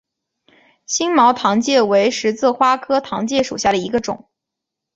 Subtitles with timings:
[0.87, 4.27] 星毛糖芥为十字花科糖芥属下的一个种。